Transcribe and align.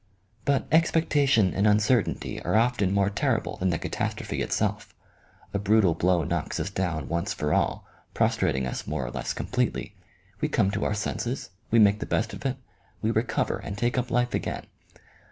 But 0.45 0.65
expectation 0.71 1.53
and 1.53 1.67
uncertainty 1.67 2.41
are 2.41 2.55
often 2.55 2.91
more 2.91 3.11
terrible 3.11 3.57
than 3.57 3.69
the 3.69 3.77
catastrophe 3.77 4.41
itself. 4.41 4.95
A 5.53 5.59
brutal 5.59 5.93
blow 5.93 6.23
knocks 6.23 6.59
us 6.59 6.71
down 6.71 7.07
once 7.07 7.33
for 7.33 7.53
all, 7.53 7.85
prostrating 8.15 8.65
us 8.65 8.87
more 8.87 9.05
or 9.05 9.11
less 9.11 9.31
completely. 9.31 9.93
We 10.41 10.47
come 10.47 10.71
to 10.71 10.85
our 10.85 10.95
senses, 10.95 11.51
we 11.69 11.77
make 11.77 11.99
the 11.99 12.07
best 12.07 12.33
of 12.33 12.47
it, 12.47 12.57
we 13.03 13.11
recover, 13.11 13.57
and 13.59 13.77
take 13.77 13.95
up 13.95 14.09
life 14.09 14.33
again. 14.33 14.65